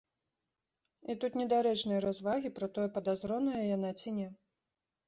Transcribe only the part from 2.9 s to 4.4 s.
падазроная яна ці не.